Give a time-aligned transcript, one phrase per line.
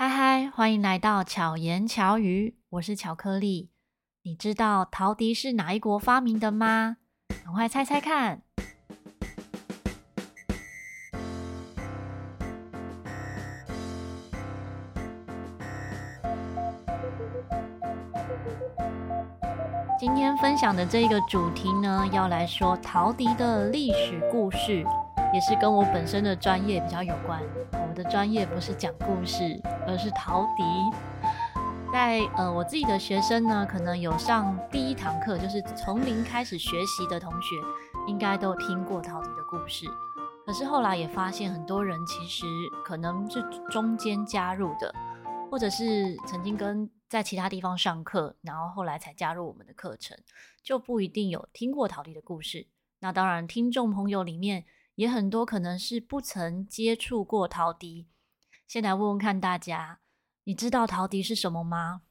[0.00, 3.72] 嗨嗨，欢迎来到巧言巧语，我是巧克力。
[4.22, 6.98] 你知道陶笛是哪一国发明的吗？
[7.44, 8.42] 赶快猜猜看。
[19.98, 24.86] 今天分享的这个主题呢，要来说陶笛的历史故事，
[25.32, 27.42] 也是跟我本身的专业比较有关。
[27.72, 30.62] 我的专业不是讲故事，而是陶笛。
[31.92, 37.56] 在呃，我自己的学生呢，可能有上第一堂课，就是从零开始学习的同学，
[38.06, 39.86] 应该都听过陶笛的故事。
[40.44, 42.46] 可是后来也发现，很多人其实
[42.84, 44.94] 可能是中间加入的，
[45.50, 50.16] 或者是曾经跟在其他地方上课，然后后来才加入我们的课程，
[50.62, 52.66] 就不一定有听过陶笛的故事。
[53.00, 54.64] 那当然，听众朋友里面
[54.98, 58.08] 也很多可能是不曾接触过陶笛。
[58.66, 60.00] 先来问问看大家，
[60.42, 62.02] 你知道陶笛是什么吗？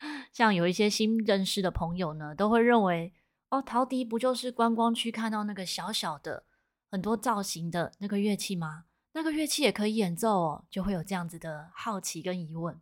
[0.32, 3.12] 像有一些新认识的朋友呢，都会认为
[3.50, 6.44] 哦，陶笛不就是观光区看到那个小小的、
[6.90, 8.86] 很多造型的那个乐器吗？
[9.12, 12.80] 那个乐器也可以演奏哦，就会有这样子的好奇跟疑问。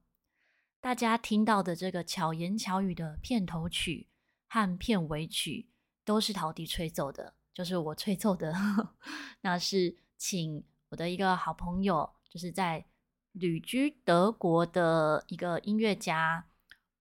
[0.81, 4.07] 大家听到的这个巧言巧语的片头曲
[4.47, 5.71] 和片尾曲
[6.05, 8.55] 都是陶笛吹奏的，就是我吹奏的。
[9.43, 12.87] 那是请我的一个好朋友，就是在
[13.33, 16.47] 旅居德国的一个音乐家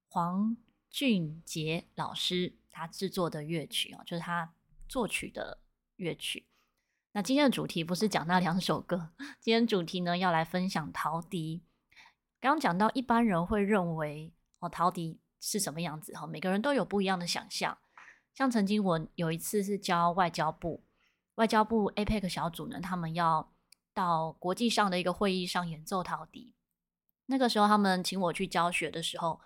[0.07, 0.57] 黄
[0.89, 4.51] 俊杰老师，他制作的乐曲哦，就是他
[4.89, 5.59] 作曲的
[5.97, 6.47] 乐曲。
[7.11, 11.61] 那今天的主题不是讲那两首歌， 今天主题呢要来分享陶笛。
[12.41, 16.13] 刚刚讲到，一般人会认为哦，陶笛是什么样子？
[16.13, 17.77] 哈，每个人都有不一样的想象。
[18.37, 20.83] 像曾经我有一次是教外交部，
[21.37, 23.51] 外交部 APEC 小组呢，他们要
[23.95, 26.53] 到国际上的一个会议上演奏陶笛。
[27.25, 29.41] 那个时候他们请我去教学的时候，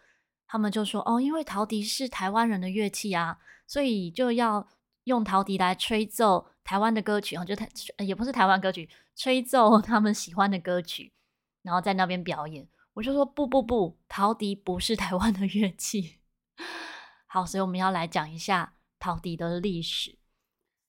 [0.46, 4.68] 他们就说：“哦，因为陶笛是台湾人的乐器啊，所以就要
[5.06, 7.38] 用陶笛来吹奏台湾的歌曲。
[7.38, 11.14] 哦，就台也不是台湾歌曲，吹奏他们喜欢的歌曲，
[11.62, 16.18] 然后在那边表演。”我就说不不不，陶笛不是台湾的乐器。
[17.26, 20.18] 好，所以我们要来讲一下陶笛的历史。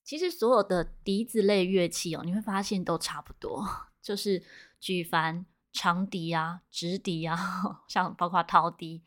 [0.03, 3.65] 其实所有的笛子类乐器哦，你会发现都差不多，
[4.01, 4.43] 就是
[4.79, 9.01] 举凡长笛啊、直笛啊， 像包括陶笛，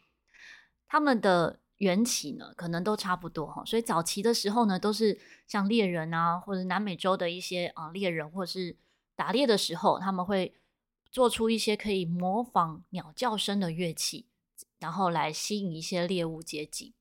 [0.88, 3.64] 他们的缘起呢，可能都差不多哈。
[3.64, 8.76] 所以早期的时候呢，都是像猎人啊，或者南美洲的一些啊猎人，或是
[9.14, 10.54] 打猎的时候，他们会。
[11.08, 14.26] 做出一些可以模仿鸟叫声的乐器，
[14.78, 16.92] 然后来吸引一些猎物接近。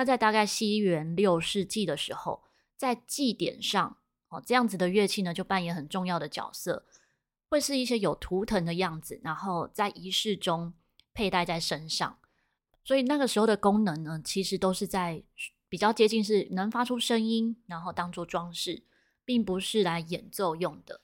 [0.00, 2.42] 那在大概西元六世纪的时候，
[2.74, 3.98] 在祭典上，
[4.30, 6.86] 哦，这样子的乐器呢，就扮演很重要的角色，
[7.50, 10.72] 会是一些有图腾的样子，然后在仪式中
[11.12, 12.18] 佩戴在身上。
[12.82, 15.22] 所以那个时候的功能呢，其实都是在
[15.68, 18.84] 比较接近是能发出声音，然后当做装饰，
[19.26, 21.02] 并不是来演奏用的。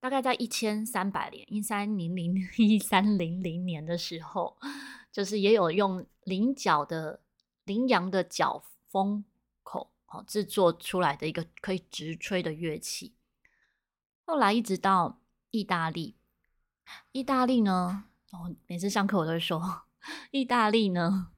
[0.00, 4.56] 大概在一千三百年，一三零零一三零零年的时候，
[5.12, 7.20] 就是也有用菱角的
[7.66, 9.24] 羚羊的角封
[9.62, 13.12] 口哦制作出来的一个可以直吹的乐器。
[14.24, 16.16] 后来一直到意大利，
[17.12, 19.82] 意大利呢，哦，每次上课我都会说，
[20.30, 21.32] 意大利呢，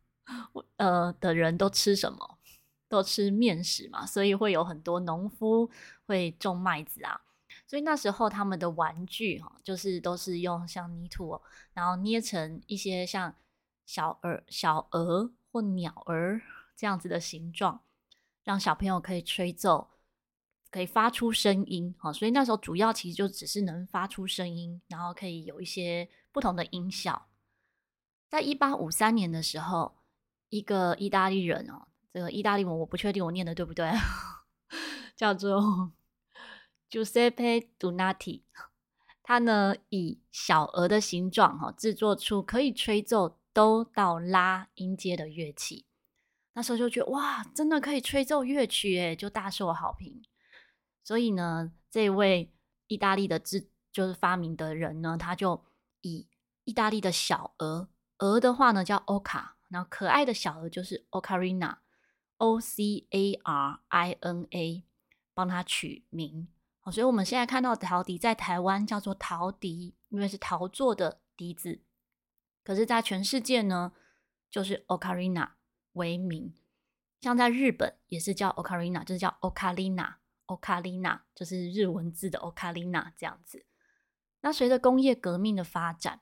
[0.76, 2.38] 呃的人都吃什么？
[2.88, 5.70] 都吃面食嘛，所以会有很多农夫
[6.06, 7.20] 会种麦子啊。
[7.66, 11.38] 所以那时候他们的玩具哈，就是都是用像泥土，
[11.74, 13.34] 然后捏成一些像
[13.84, 16.40] 小鹅、小鹅或鸟儿
[16.76, 17.80] 这样子的形状，
[18.44, 19.90] 让小朋友可以吹奏，
[20.70, 21.94] 可以发出声音。
[22.14, 27.28] 所以那时候主要其实就只是能发出声音，然后可以有一些不同的音效。
[28.28, 29.96] 在一八五三年的时候，
[30.48, 33.90] 一个意大利人哦，这个意大利文我不确定我念的对不对，
[35.16, 35.92] 叫做。
[36.90, 38.44] Giuseppe Donati，
[39.22, 45.84] 他呢以小鹅的形状哈制作出可以吹奏都到拉音阶的乐器，
[46.52, 50.22] 那时候就觉得哇，真的可以吹奏乐曲诶，就大受好评。
[51.02, 52.52] 所以呢，这位
[52.86, 55.64] 意大利的制就是发明的人呢，他就
[56.02, 56.28] 以
[56.62, 57.88] 意大利的小鹅，
[58.18, 64.84] 鹅的话呢叫 Oca，然后可爱的小鹅就是 Ocarina，O C A R I N A，
[65.34, 66.46] 帮他取名。
[66.92, 71.80] 所以我们现在看到陶笛在台湾叫做陶笛，因为是陶做的笛子。
[72.68, 73.92] 可是，在全世界呢，
[74.50, 75.52] 就是 Ocarina
[75.94, 76.52] 为名。
[77.18, 83.64] 像在日本也是叫 Ocarina，就是叫 Ocarina，Ocarina 就是日文字的 Ocarina 这样子。
[84.42, 86.20] 那随着工业革命的发展，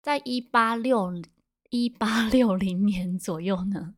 [0.00, 1.12] 在一八六
[1.68, 3.94] 一八六零年左右呢，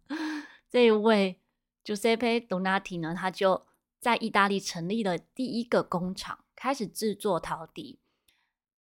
[0.69, 1.41] 这一位
[1.85, 3.65] Giuseppe Donati 呢，他就
[4.01, 8.01] 在意大利成立了第一个工厂，开始制作陶笛。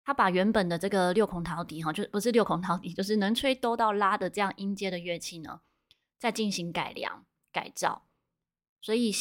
[0.07, 5.59] 他把原本的这个六孔陶笛，哈，就不是六孔陶笛，就是能吹哆到拉的这样音阶的乐器呢，
[6.17, 8.03] 再进行改良改造，
[8.79, 9.11] 所以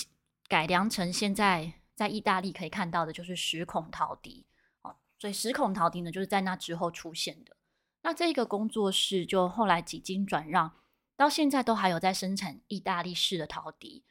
[0.47, 4.47] 改良成现在在意大利可以看到的，就是十孔陶笛。
[4.83, 7.57] 哦，所以十孔陶笛呢，就是在那之后出现的。
[8.03, 10.71] 那这个工作室就后来几经转让，
[11.17, 14.05] 到现在都还有在生产意大利式的陶笛。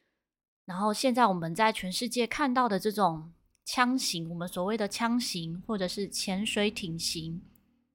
[0.65, 3.31] 然后现在我们在全世界看到的这种
[3.65, 7.41] 枪型，我们所谓的枪型或者是潜水艇型，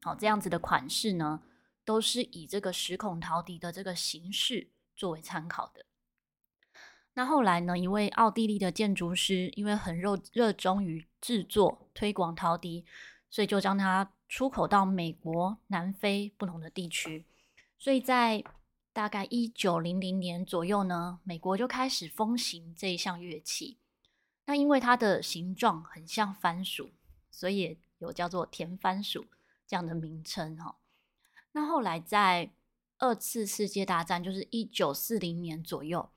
[0.02, 1.40] 好，这样子的款式呢，
[1.84, 5.87] 都是以这个十孔陶笛的这个形式作为参考的。
[7.14, 12.84] 那后来呢，一位奥地利的建筑师，因为很热热衷于制作推广陶笛，
[13.31, 14.12] 所以就将它。
[14.31, 17.26] 出口到美国、南非不同的地区，
[17.76, 18.44] 所以在
[18.93, 23.79] 大概一九零零年左右呢，美国就开始风行这一项乐器。
[24.50, 26.91] 那因为它的形状很像番薯，
[27.31, 29.26] 所以有叫做甜番薯
[29.64, 30.75] 这样的名称哈。
[31.52, 32.50] 那后来在
[32.99, 36.11] 二次世界大战，就是一九四零年左右，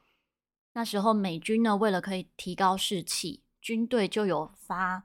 [0.71, 5.03] 那时候美军呢，为了可以提高士气，军队就有发，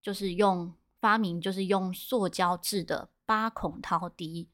[0.00, 0.72] 就是用。
[1.00, 4.48] 发明就是用塑胶制的八孔陶笛，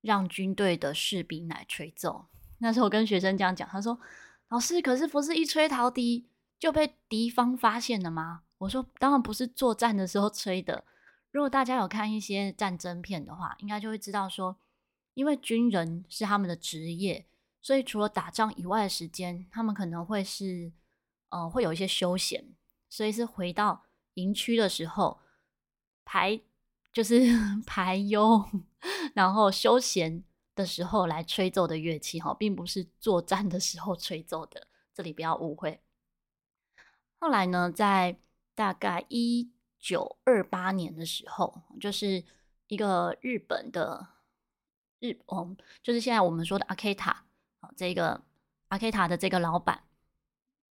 [0.00, 2.28] 让军队的士兵来吹奏。
[2.58, 3.98] 那时候我跟学生这样讲，他说
[4.46, 6.28] ：“老师，可是不是一吹陶笛
[6.58, 10.84] 就被敌方发现了吗？”我说：“当然不是作战的时候吹的。
[11.30, 14.58] 如果大家有看一些战争片的话，应该就会知道说，
[15.14, 17.26] 因为军人是他们的职业，
[17.60, 20.72] 所以除了打仗以外的时间，他们可能会是
[21.28, 22.54] 呃会有一些休闲，
[22.88, 23.84] 所以是回到
[24.14, 25.20] 营区的时候。”
[26.10, 26.40] 排
[26.90, 27.20] 就是
[27.66, 28.42] 排忧，
[29.14, 30.24] 然后休闲
[30.54, 35.82] 的时候来吹奏的乐器哈，并不是作战的时候吹奏的，这里不要误会。
[37.18, 38.18] 后来呢，在
[38.54, 42.24] 大概一九二八年的时候，就是
[42.66, 44.08] 一个日本的
[45.00, 47.24] 日哦，就是现在我们说的阿 K 塔
[47.60, 48.22] 啊，这个
[48.68, 49.84] 阿 K 塔的这个老板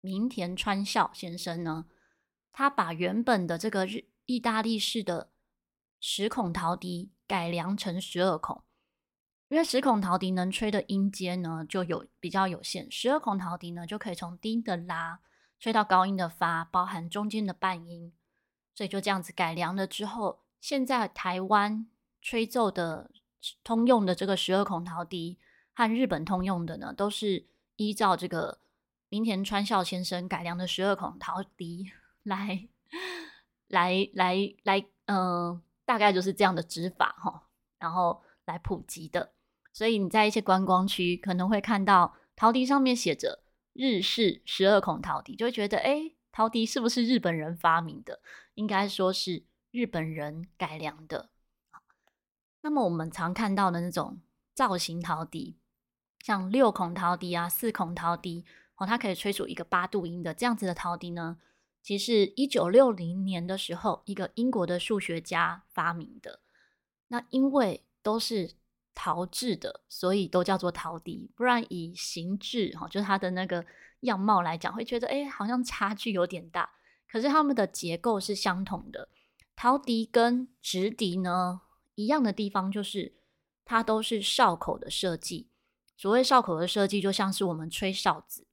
[0.01, 1.85] 明田川孝先生呢，
[2.51, 4.05] 他把原本的这个日。
[4.29, 5.31] 意大利式的
[6.01, 8.61] 十孔陶笛改良成十二孔，
[9.47, 15.21] 因为十孔陶笛能吹的音阶呢就有比较有限，十二孔陶笛呢就可以从低的拉
[15.59, 18.13] 吹到高音的发，包含中间的半音，
[18.73, 21.87] 所以就这样子改良了之后，现在台湾
[22.21, 23.11] 吹奏的
[23.63, 25.37] 通用的这个十二孔陶笛
[25.73, 27.45] 和日本通用的呢，都是
[27.75, 28.59] 依照这个
[29.09, 31.91] 明田川孝先生改良的十二孔陶笛
[32.23, 32.67] 来。
[33.69, 37.49] 来来来，嗯、大概就是这样的指法哈，
[37.79, 39.33] 然后来普及的。
[39.73, 43.43] 所以你在一些观光区可能会看到陶笛上面写着
[43.77, 48.19] “日式十二孔陶笛”，就会觉得，哎，陶笛是不是日本人发明的？
[48.55, 51.29] 应该说是日本人改良的。
[52.61, 54.19] 那么我们常看到的那种
[54.53, 55.57] 造型陶笛，
[56.19, 58.43] 像六孔陶笛啊、四孔陶笛，
[58.75, 61.37] 哦，它可以吹出一个八度音的这样子的陶笛呢。
[61.83, 66.41] 其实，一九六零年的时候，一个英国的数学家发明的。
[67.07, 68.55] 那因为都是
[68.99, 71.29] 陶制的，所以都叫做陶笛。
[71.35, 73.63] 不然以形制哈，就是它的那个
[73.99, 76.67] 样貌来讲，会觉得哎，好像差距有点大。
[77.07, 79.09] 可是它们的结构是相同的。
[79.55, 81.61] 陶笛跟直笛呢，
[81.93, 83.13] 一样的地方就是
[83.63, 85.47] 它都是哨口的设计。
[85.95, 88.47] 所谓哨口的设计，就像是我们吹哨子，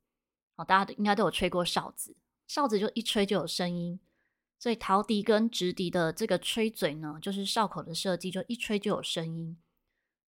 [0.56, 2.14] 哦，大家应该都有吹过哨子。
[2.46, 3.98] 哨子就一吹就有声音，
[4.58, 9.56] 所以陶笛跟直笛的这个吹嘴呢，就是哨口的设计，就一吹就有声音。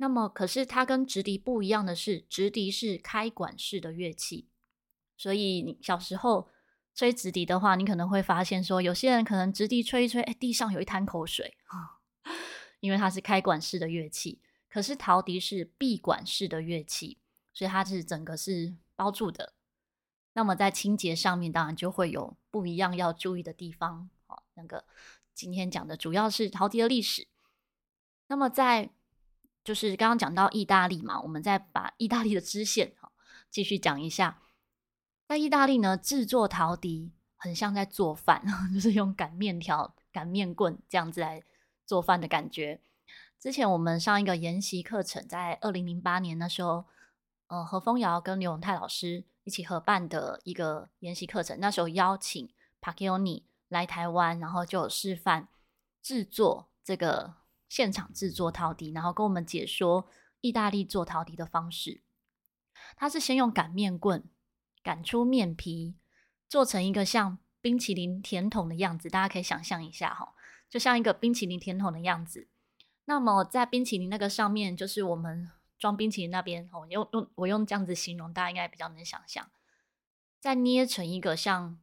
[0.05, 4.51] 那么，可是它跟直笛不一样的是，直笛是开管式的乐器，
[5.17, 6.51] 所以你小时候
[6.95, 12.05] 吹直笛的话，你可能会发现说，有些人可能直笛吹一吹，哎，地上有一滩口水啊，
[12.81, 14.43] 因为它是开管式的乐器。
[14.69, 17.17] 可是陶笛是闭管式的乐器，
[17.55, 19.55] 所以它是整个是包住的。
[20.35, 24.11] 那么在清洁上面，当然就会有不一样要注意的地方。
[24.27, 24.85] 好，那个
[25.33, 27.27] 今天讲的主要是陶笛的历史。
[28.27, 28.91] 那么在
[29.65, 33.13] 就是刚刚讲到意大利嘛，我们再把意大利的支线好
[33.51, 34.41] 继续讲一下。
[35.27, 38.45] 在意大利呢，制作陶笛很像在做饭，
[38.75, 41.43] 就是用擀面条、擀面棍这样子来
[41.87, 42.81] 做饭的感觉。
[43.41, 46.85] 之前我们上一个研习课程，在二零零八年的时候，
[47.49, 49.25] 呃，何丰尧跟刘永泰老师。
[49.47, 52.49] 一起合办的一个研习课程，那时候邀请
[52.81, 55.49] Pacchioni 来台湾，然后就有示范
[56.01, 57.35] 制作这个
[57.75, 60.09] 现场制作陶笛，然后跟我们解说
[60.41, 62.03] 意大利做陶笛的方式。
[62.95, 64.23] 他是先用擀面棍
[64.85, 65.97] 擀出面皮，
[66.49, 70.37] 做成一个像冰淇淋甜筒的样子，大家可以想象一下哈，
[70.71, 72.47] 就像一个冰淇淋甜筒的样子。
[73.07, 79.51] 那么在冰淇淋那个上面，就是我们装冰淇淋那边，我用用我用这样子形容，大家应该比较能想象。
[80.39, 81.81] 再捏成一个像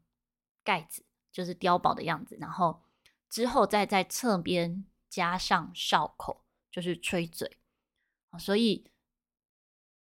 [0.64, 2.82] 盖子，就是碉堡的样子，然后
[3.30, 7.60] 之后再在侧边加上哨口，就是吹嘴。
[8.40, 8.90] 所以，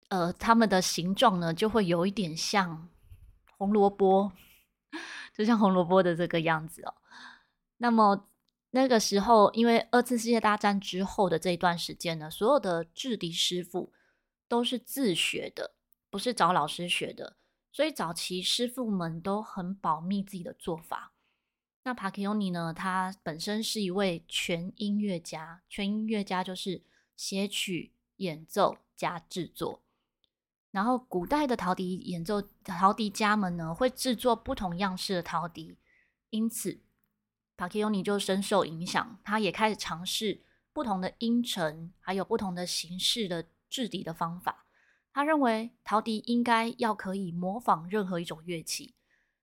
[0.10, 2.88] 呃，它们的形状呢，就会有一点像
[3.58, 4.32] 红萝卜，
[5.34, 6.94] 就像红萝卜的这个样子哦。
[7.78, 8.28] 那么。
[8.72, 13.92] 那个时候，因为二次世界大战之后的这一段时间呢，所有的制笛师傅
[14.48, 15.74] 都是自学的，
[16.12, 17.38] 不是找老师学的，
[17.72, 21.14] 所以早期师傅们都很保密自己的做法。
[21.84, 26.84] 那帕克尤尼呢，他本身是一位全音乐家，全音乐家就是
[27.16, 29.82] 写曲、演奏加制作。
[30.72, 35.78] 然后，古代的陶笛演奏陶笛家们呢，会制作不同样式的陶笛，
[36.30, 36.82] 因此。
[37.58, 44.66] 帕克尤尼就深受影响，他也开始尝试不同的音程，还有不同的形式的制笛的方法。
[45.12, 48.94] 他认为陶笛应该要可以模仿任何一种乐器，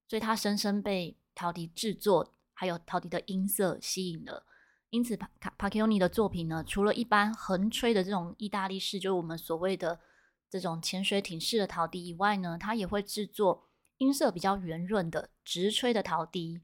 [0.08, 4.44] 所以他深深被陶笛制作还有陶笛的音色吸引了。
[4.90, 10.00] 因此，帕帕卡尤尼的作品呢，除了一般横吹的这种意大利式，就是我们所谓的
[10.48, 16.62] 这种潜水艇式的陶笛以外呢，他也会制作音色比较圆润的直吹的陶笛。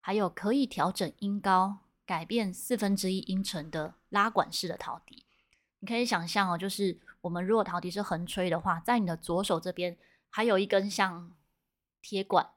[0.00, 5.24] 还有可以调整音高、改变四分之一音程的拉管式的陶笛，
[5.78, 9.96] 你可以想象哦，就是我们如果陶笛是横吹的话，在你的左手这边
[10.28, 11.34] 还有一根像
[12.02, 12.50] 铁管，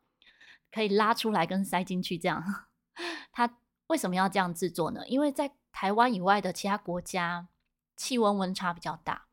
[0.77, 2.43] 可以拉出来跟塞进去这样。
[3.33, 3.57] 它
[3.87, 5.01] 为什么要这样制作呢？
[5.07, 7.47] 因为在台湾以外的其他国家，
[7.95, 9.25] 气温温差比较大，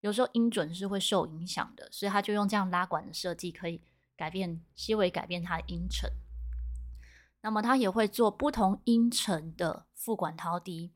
[0.00, 3.82] 有时候音准是会受影响的，所以他就用这样拉管的设计，可以
[4.16, 6.10] 改变细微改变它的音程。
[7.42, 10.92] 那么他也会做不同音程的副管陶笛。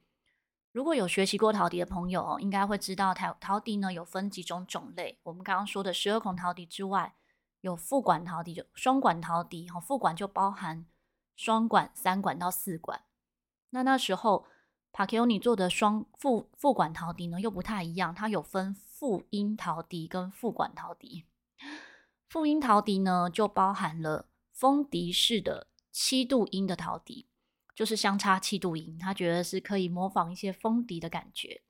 [0.72, 5.18] 如果有学习过陶笛的朋友，应该会知道陶陶笛呢有分几种种类。
[5.24, 7.14] 我们刚刚说的十二孔陶笛之外，
[7.62, 9.66] 有副管陶笛，就双管陶笛。
[9.68, 10.84] 哈，副管就包含
[11.34, 13.02] 双管、三管到四管。
[13.70, 14.46] 那那时候
[14.92, 21.24] 帕克尤尼做的双副副管陶笛呢又不太一样，它有分复音陶笛跟副管陶笛。
[22.28, 25.68] 复音陶笛呢就包含了风笛式的。
[25.94, 27.28] 七度音的陶笛
[27.74, 31.60] 就是相差七度音，他觉得是可以模仿一些风笛的感觉。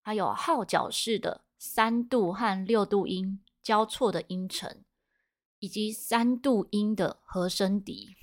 [0.00, 4.82] 还有号角式的三度和六度音交错的音程，
[5.60, 8.16] 以及三度音的和声笛。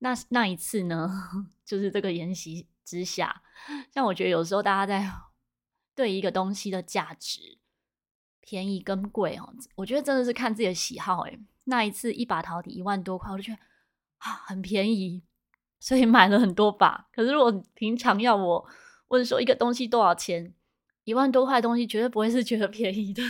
[0.00, 1.10] 那那一次呢，
[1.64, 3.42] 就是这个研习之下，
[3.90, 5.10] 像我觉得有时候大家在
[5.94, 7.58] 对一个东西的价值
[8.40, 11.22] 便宜跟贵哦，我觉得真的是看自己的喜好。
[11.22, 13.58] 诶，那一次一把陶笛一万多块，我就觉得。
[14.18, 15.22] 啊，很便宜，
[15.78, 17.06] 所以买了很多把。
[17.12, 18.66] 可是如果平常要我
[19.08, 20.52] 问说一个东西多少钱，
[21.04, 23.22] 一万多块东西绝对不会是觉得便宜的。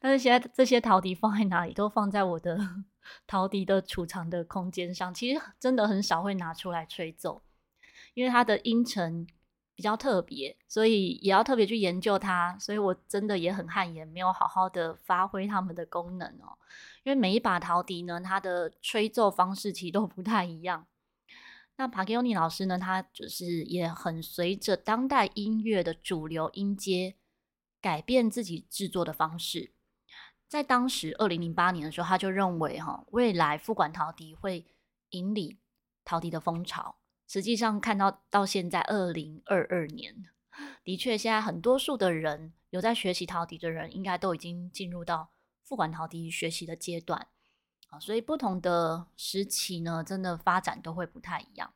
[0.00, 1.72] 但是现在这些陶笛放在哪里？
[1.74, 2.58] 都放在我的
[3.26, 5.12] 陶笛的储藏的空间上。
[5.12, 7.42] 其实真的很少会拿出来吹奏，
[8.14, 9.26] 因为它的音程
[9.74, 12.56] 比较特别，所以也要特别去研究它。
[12.58, 16.56] 所以我真的也很汗颜，没有好好的发挥它们的功能哦。
[17.02, 20.86] 因为每一把陶笛呢，它的吹奏方式其实都不太一样。
[21.76, 27.16] 那帕克尼老师呢，他就是也很随着当代音乐的主流音阶
[27.80, 29.72] 改变自己制作的方式。
[30.48, 34.66] 在当时二零零八年的时候，他就认为哈，未来副管陶笛会
[35.10, 35.58] 引领
[36.04, 36.96] 陶笛的风潮。
[37.26, 40.26] 实际上看到到现在二零二二年，
[40.82, 45.30] 的确现在很多数的人有在学习陶笛的人，应该都已经进入到。
[45.62, 47.28] 副管陶笛学习的阶段
[47.90, 51.72] 啊，所以不同的时期呢，真的发展都会不太一样。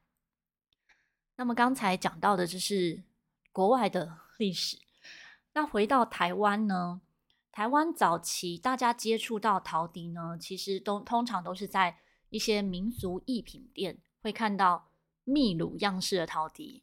[1.37, 3.05] 那么刚才讲到的就是
[3.53, 4.77] 国外的历史，
[5.55, 7.01] 那回到台湾呢，
[7.51, 11.97] 台湾早期大家接触到陶笛呢，其实都通常都是在
[12.29, 14.91] 一些民俗艺品店会看到
[15.25, 16.83] 秘鲁样式的陶笛，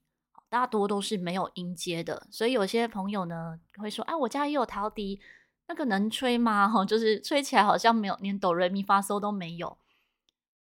[0.50, 5.22] 大多都是没有音阶的，所以有些朋友呢会说：“哎，我家也有陶笛。”
[5.68, 6.68] 那个能吹吗？
[6.68, 9.78] 哈，就是吹起来好像没有，连哆来咪发嗦都没有。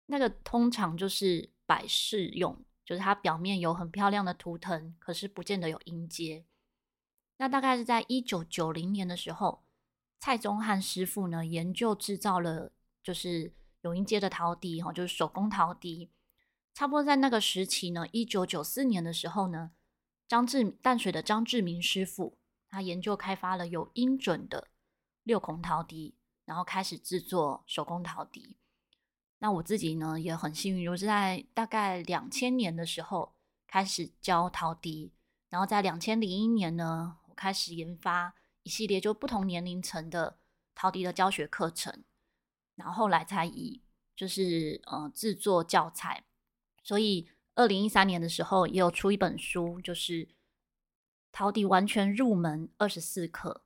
[0.06, 6.46] 那个通常就是摆饰用，就是它表面有很漂亮的图腾，可是不见得有音阶。
[7.44, 9.66] 那大概是在一九九零年的时候，
[10.18, 12.72] 蔡宗翰师傅呢研究制造了
[13.04, 16.10] 就是有音阶的陶笛，哈，就是手工陶笛。
[16.74, 19.72] 差不多在那个时期呢，一九九四年的时候呢，
[20.26, 22.38] 张志淡水的张志明师傅，
[22.70, 24.70] 他研究开发了有音准的
[25.24, 28.56] 六孔陶笛，然后开始制作手工陶笛。
[29.40, 33.34] 那我自己呢也很幸运，我是在大概两千年的时候
[33.68, 35.12] 开始教陶笛，
[35.50, 40.38] 然后在两千零一年呢，开始研发一系列就不同年龄层的
[40.74, 42.04] 陶笛的教学课程，
[42.76, 43.82] 然后后来才以
[44.16, 46.24] 就是呃制作教材，
[46.84, 50.30] 所以二零一三年的时候也有出一本书，就是
[51.32, 53.64] 陶笛完全入门二十四课。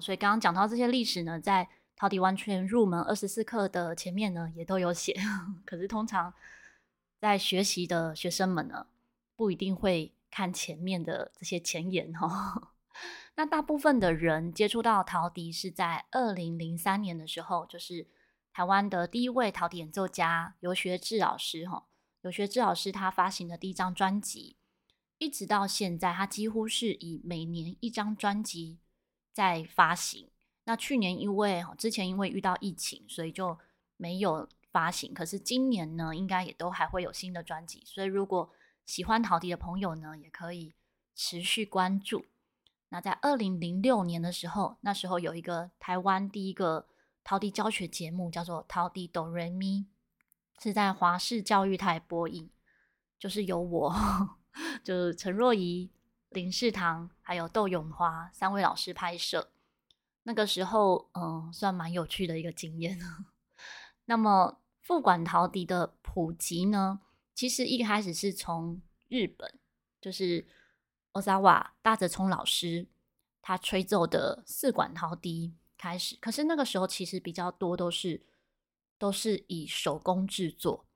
[0.00, 5.14] 所以刚刚讲到这些历史呢，在陶笛完全入门二十四课的前面呢，也都有写。
[5.66, 6.32] 可是通常
[7.20, 8.86] 在学习的学生们呢，
[9.36, 12.71] 不一定会看前面的这些前言哈。
[13.34, 18.06] 那大部分的人接触到陶笛是在二零零三年的时候，就是
[18.52, 21.86] 台湾的第一位陶笛演奏家游学志老师哈。
[22.22, 24.56] 游学志老师他发行的第一张专辑，
[25.18, 28.78] 一直到现在，他几乎是以每年一张专辑
[29.32, 30.28] 在发行。
[30.64, 33.58] 那去年因为之前因为遇到疫情，所以就
[33.96, 35.12] 没有发行。
[35.12, 37.82] 可是今年呢，应该也都还会有新的专辑。
[37.84, 38.52] 所以如果
[38.84, 40.74] 喜欢陶笛的朋友呢，也可以
[41.16, 42.24] 持续关注。
[42.92, 46.86] 那在二零零六年的时候，那时候有一个台湾第一个
[47.24, 49.86] 陶笛教学节目，叫做《陶笛哆瑞咪》，
[50.62, 52.50] 是在华视教育台播映，
[53.18, 53.94] 就是由我，
[54.84, 55.90] 就是陈若仪、
[56.28, 59.50] 林世堂还有窦永华三位老师拍摄。
[60.24, 62.98] 那个时候，嗯，算蛮有趣的一个经验。
[64.04, 67.00] 那么，复管陶笛的普及呢，
[67.34, 69.58] 其实一开始是从日本，
[69.98, 70.46] 就是
[71.12, 72.86] 奥萨瓦大泽聪老师
[73.40, 76.16] 他吹奏的四管陶笛开始。
[76.16, 78.24] 可是那个时候，其实比较多都是
[78.98, 80.86] 都是以手工制作，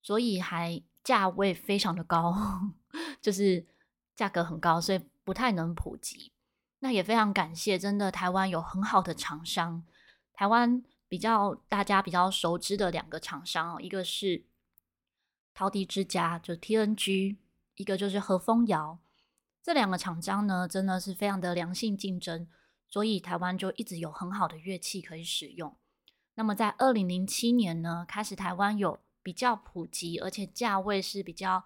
[0.00, 2.34] 所以还价位非常的高，
[3.20, 3.66] 就是
[4.14, 6.32] 价格很高，所以不太能普及。
[6.78, 9.84] 那也非常感谢，真的台湾有很好的厂商。
[10.32, 14.46] 台湾比较大家比较熟知的两个厂商哦，一个是
[15.52, 17.36] 陶笛之家，就 TNG；
[17.74, 19.00] 一个就是和风窑。
[19.62, 22.48] 这两个厂商呢，真的是非常的良性竞争，
[22.88, 25.76] 所以台湾就一直有很好的乐器可以使用。
[26.34, 31.64] 那么在二零零七年呢，开始台湾有比较普及，而且价位是比较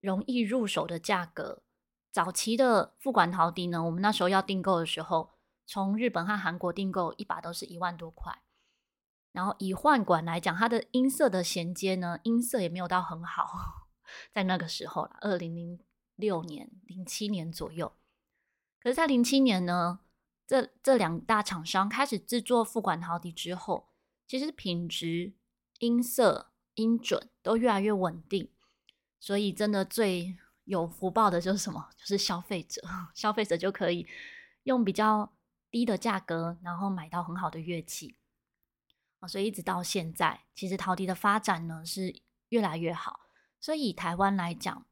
[0.00, 1.62] 容易入手的价格。
[2.10, 5.30] 早期的复管陶笛呢，我们那时候要订购的时候，
[5.66, 8.40] 从日本和韩国订购一把都是一万多块。
[9.32, 13.46] 然后以换管来讲，它的音色的衔接呢，音色也没有到很好，
[14.34, 15.78] 在那个时候了，二零零
[16.20, 17.92] 六年、零七年左右。
[18.80, 20.00] 可是，在零七年呢，
[20.46, 23.88] 这这两大厂商开始制作复管陶笛之后，
[24.28, 25.32] 其实品质、
[25.80, 28.48] 音色、音准都越来越稳定，
[29.18, 30.36] 所以真的最。
[30.64, 31.88] 有福报的就是什么？
[31.96, 32.80] 就是消费者，
[33.12, 34.06] 消费者就可以
[34.62, 35.32] 用比较
[35.68, 38.14] 低的价格，然后买到很好的乐器
[39.18, 39.26] 啊。
[39.26, 43.18] 所以一直到现在，其实陶笛的发展呢是越来越好。
[43.58, 44.86] 所以以台湾来讲，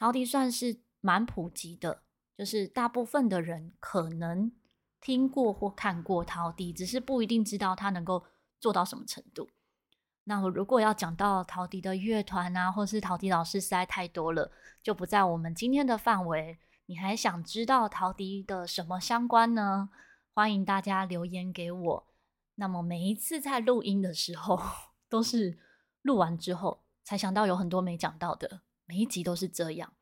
[0.00, 2.02] 陶笛算是蛮普及的，
[2.34, 4.50] 就是大部分的人可能
[4.98, 8.24] 听过或看过陶笛，只是不一定知道它能够
[8.58, 9.50] 做到什么程度。
[10.24, 14.50] 那我如果要讲到陶笛的乐团啊，或是陶笛老师实在太多了，
[14.82, 16.58] 就不在我们今天的范围。
[16.86, 19.90] 你还想知道陶笛的什么相关呢？
[20.32, 22.06] 欢迎大家留言给我。
[22.54, 24.58] 那么每一次在录音的时候，
[25.10, 25.58] 都是
[26.00, 29.92] 录完之后才想到有很多没讲到的，每一集都是这样。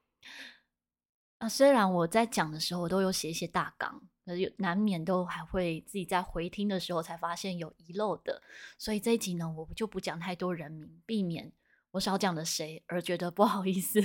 [1.36, 4.08] 啊，虽然我在讲的时候我都有写一些大纲。
[4.24, 8.42] 可是难免都还会自己在回听的时候才发现有遗漏的，
[8.76, 11.50] 所以这一集呢，我就不讲太多人名，避免
[11.92, 14.02] 我少讲了谁而觉得不好意思。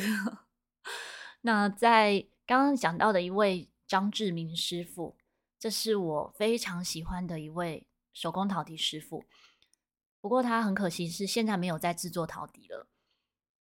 [1.44, 5.18] 那在刚刚讲到的一位张志明师傅，
[5.60, 9.26] 这是我非常喜欢的一位手工陶笛师傅，
[10.22, 12.88] 不过他很可惜是现在没有在制作陶笛了，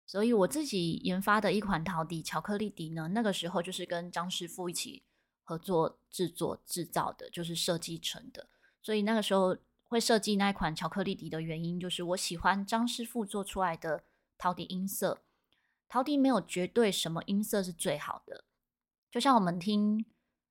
[0.06, 5.04] 所以我自己研发的一款陶笛巧克力笛呢，那个时候就是跟张师傅一起。
[5.48, 8.50] 合作制作制造的，就是设计成的。
[8.82, 14.06] 所以那个时候会设计那一款巧克力笛的原因，就是我喜欢张师傅做出来的
[14.40, 15.22] 陶笛音色。
[15.88, 18.46] 陶笛没有绝对什么音色是最好的，
[19.12, 20.04] 就像我们听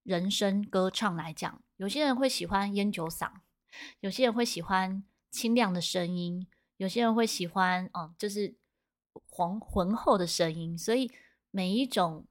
[0.05, 3.33] 人声歌唱来讲，有些人会喜欢烟酒嗓，
[3.99, 8.55] 有些人会喜欢清亮的声音，有些人会喜欢哦，就是
[9.29, 10.77] 浑浑厚的声音。
[10.77, 11.11] 所以
[11.51, 12.27] 每一种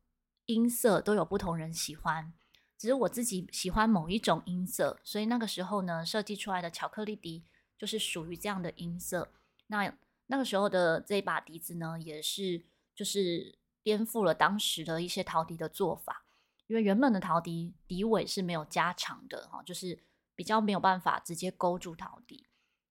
[0.45, 2.33] 音色都有不同人喜欢。
[2.75, 7.45] 只是我自己喜欢某一种音色，所以那个时候呢，设计出来的巧克力笛
[7.77, 9.31] 就是属于这样的音色。
[9.67, 9.95] 那
[10.27, 12.61] 那个时候的这一把笛子呢，也是
[12.93, 16.25] 就是颠覆了当时的一些陶笛的做法，
[16.67, 20.03] 因为原本的陶笛笛尾是没有加长的哈，就是
[20.35, 22.47] 比较没有办法直接勾住陶笛，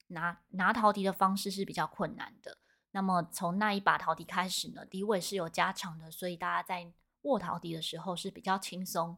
[0.07, 2.57] 拿拿陶笛的方式是比较困难的。
[2.93, 9.17] 那么从那一把陶笛开始呢，笛尾是有加长的，所以大家在握陶笛的时候是比较轻松。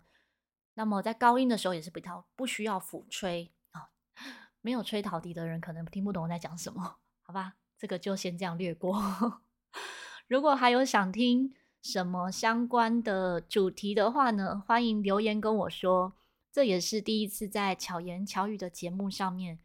[0.74, 3.90] 那么在高音的时候也是比较不需要抚吹啊，
[4.60, 7.54] 没有吹陶笛的人可能听不懂我在讲什么，好吧？
[7.78, 9.42] 这个就先这样略过。
[10.26, 16.14] 如果还有想听什么相关的主题的话呢，欢迎留言跟我说。
[16.52, 19.58] 这也是第一次在巧言巧语的节目上面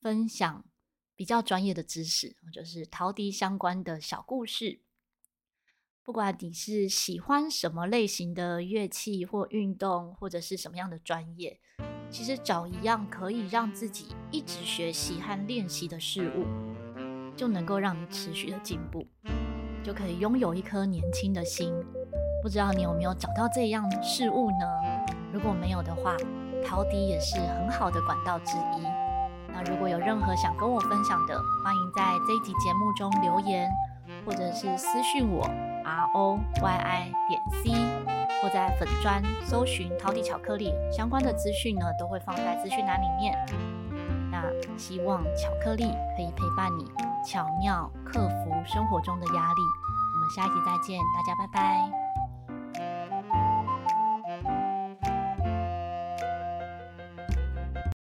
[0.00, 0.64] 分享。
[1.22, 4.80] 比较专业的知识，就是陶笛相关的小故事。
[6.02, 11.60] 不管你是喜欢什么类型的乐器或运动，或者是什么样的专业，
[12.10, 16.44] 其实找一样可以让自己一直学习和练习的事物，
[17.36, 19.06] 就能够让你持续的进步，
[19.84, 21.72] 就可以拥有一颗年轻的心。
[22.42, 24.66] 不知道你有没有找到这样的事物呢？
[25.32, 26.16] 如果没有的话，
[26.66, 29.01] 陶笛也是很好的管道之一。
[29.52, 33.70] 那如果有任何想跟我分享的，欢迎在这一集节目中留言，
[34.24, 35.44] 或者是私讯我
[35.84, 37.70] R O Y I 点 C，
[38.42, 43.36] 或在粉专搜寻陶笛巧克力相关的资讯呢，都会放在资讯栏里面。
[44.30, 44.44] 那
[44.76, 45.84] 希望巧克力
[46.16, 46.90] 可以陪伴你，
[47.24, 49.62] 巧妙克服生活中的压力。
[50.14, 52.01] 我们下一集再见，大家拜拜。